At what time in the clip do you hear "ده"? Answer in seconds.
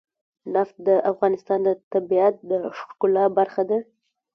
3.69-3.79